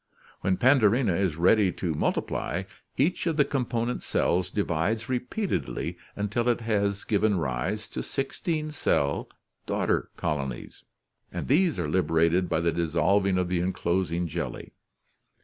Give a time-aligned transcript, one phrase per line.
[0.39, 2.63] When Pandorina is ready to multiply,
[2.97, 8.71] each of the component cells di vides repeatedly until it has given rise to sixteen
[8.71, 9.35] celled
[9.67, 10.83] daughter colonies,
[11.31, 14.73] and these are liberated by the dissolving of the enclosing jelly.